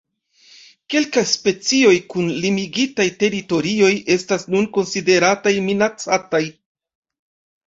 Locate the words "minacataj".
5.69-6.43